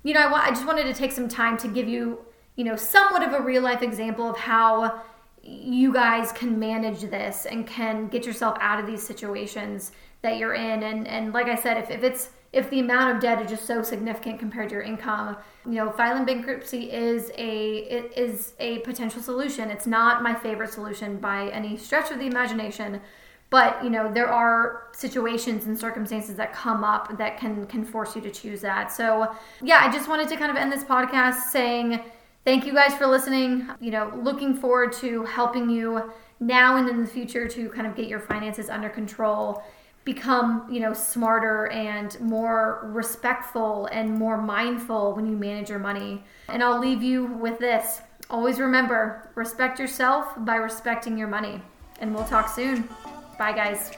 you 0.04 0.14
know, 0.14 0.22
I, 0.22 0.48
I 0.48 0.50
just 0.50 0.66
wanted 0.66 0.84
to 0.84 0.94
take 0.94 1.12
some 1.12 1.28
time 1.28 1.58
to 1.58 1.68
give 1.68 1.88
you, 1.88 2.20
you 2.56 2.64
know, 2.64 2.76
somewhat 2.76 3.24
of 3.24 3.34
a 3.34 3.42
real 3.42 3.62
life 3.62 3.82
example 3.82 4.30
of 4.30 4.38
how 4.38 5.02
you 5.44 5.94
guys 5.94 6.32
can 6.32 6.60
manage 6.60 7.02
this 7.02 7.46
and 7.46 7.66
can 7.66 8.08
get 8.08 8.26
yourself 8.26 8.58
out 8.60 8.80
of 8.80 8.88
these 8.88 9.02
situations 9.02 9.92
that 10.22 10.38
you're 10.38 10.54
in. 10.54 10.84
And 10.84 11.08
and 11.08 11.34
like 11.34 11.48
I 11.48 11.56
said, 11.56 11.78
if, 11.78 11.90
if 11.90 12.04
it's 12.04 12.32
if 12.54 12.70
the 12.70 12.80
amount 12.80 13.16
of 13.16 13.22
debt 13.22 13.42
is 13.42 13.50
just 13.50 13.66
so 13.66 13.84
significant 13.84 14.40
compared 14.40 14.70
to 14.70 14.76
your 14.76 14.84
income, 14.84 15.38
you 15.66 15.74
know, 15.74 15.92
filing 15.92 16.26
bankruptcy 16.26 16.92
is 16.92 17.32
a 17.38 17.78
it 17.78 18.18
is 18.18 18.54
a 18.60 18.80
potential 18.80 19.22
solution. 19.22 19.70
It's 19.70 19.88
not 19.88 20.24
my 20.24 20.34
favorite 20.34 20.72
solution 20.72 21.18
by 21.18 21.50
any 21.50 21.78
stretch 21.78 22.12
of 22.12 22.20
the 22.20 22.26
imagination, 22.26 23.02
but 23.50 23.82
you 23.84 23.90
know 23.90 24.12
there 24.12 24.28
are 24.28 24.88
situations 24.92 25.66
and 25.66 25.78
circumstances 25.78 26.36
that 26.36 26.54
come 26.54 26.84
up 26.84 27.18
that 27.18 27.38
can 27.38 27.66
can 27.68 27.84
force 27.84 28.16
you 28.16 28.22
to 28.22 28.32
choose 28.32 28.62
that. 28.62 28.92
So 28.92 29.36
yeah 29.62 29.80
i 29.82 29.92
just 29.92 30.10
wanted 30.10 30.28
to 30.30 30.38
kind 30.38 30.52
of 30.52 30.58
end 30.58 30.72
this 30.72 30.84
podcast 30.84 31.50
saying 31.52 32.02
thank 32.46 32.66
you 32.66 32.74
guys 32.74 32.94
for 32.94 33.08
listening 33.08 33.68
you 33.80 33.92
know 33.92 34.12
looking 34.22 34.56
forward 34.56 34.92
to 34.94 35.24
helping 35.26 35.70
you 35.70 36.12
now 36.40 36.78
and 36.78 36.88
in 36.90 37.02
the 37.02 37.08
future 37.08 37.48
to 37.48 37.70
kind 37.70 37.88
of 37.88 37.96
get 37.96 38.08
your 38.08 38.20
finances 38.20 38.70
under 38.70 38.90
control 38.90 39.64
become 40.08 40.66
you 40.72 40.80
know 40.80 40.94
smarter 40.94 41.68
and 41.68 42.18
more 42.22 42.90
respectful 42.94 43.88
and 43.88 44.10
more 44.10 44.42
mindful 44.42 45.14
when 45.14 45.26
you 45.26 45.36
manage 45.36 45.70
your 45.70 45.80
money. 45.80 46.24
And 46.48 46.64
i'll 46.64 46.80
leave 46.80 47.04
you 47.04 47.26
with 47.26 47.60
this. 47.60 48.00
Always 48.30 48.58
remember 48.58 49.30
respect 49.36 49.80
yourself 49.80 50.34
by 50.40 50.56
respecting 50.56 51.18
your 51.18 51.28
money. 51.28 51.62
And 52.00 52.16
we'll 52.16 52.26
talk 52.26 52.48
soon 52.48 52.88
Bye, 53.38 53.54
guys. 53.54 53.92